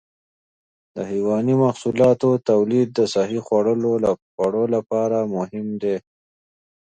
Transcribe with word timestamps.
د 0.95 0.97
حيواني 1.11 1.53
محصولاتو 1.63 2.29
تولید 2.49 2.87
د 2.93 2.99
صحي 3.13 3.39
خوړو 3.45 4.63
لپاره 4.75 5.17
مهم 5.35 5.67
دی. 5.81 5.97